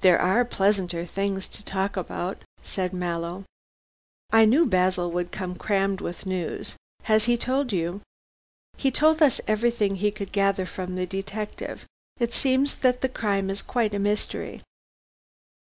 "There 0.00 0.18
are 0.18 0.44
pleasanter 0.44 1.06
things 1.06 1.46
to 1.46 1.64
talk 1.64 1.96
about," 1.96 2.42
said 2.64 2.92
Mallow. 2.92 3.44
"I 4.32 4.44
knew 4.44 4.66
Basil 4.66 5.12
would 5.12 5.30
come 5.30 5.54
crammed 5.54 6.00
with 6.00 6.26
news. 6.26 6.74
Has 7.04 7.26
he 7.26 7.36
told 7.36 7.72
you" 7.72 8.00
"He 8.82 8.90
told 8.90 9.22
us 9.22 9.40
everything 9.46 9.94
he 9.94 10.10
could 10.10 10.32
gather 10.32 10.66
from 10.66 10.96
the 10.96 11.06
detective. 11.06 11.86
It 12.18 12.34
seems 12.34 12.74
that 12.78 13.00
the 13.00 13.08
crime 13.08 13.48
is 13.48 13.62
quite 13.62 13.94
a 13.94 14.00
mystery." 14.00 14.60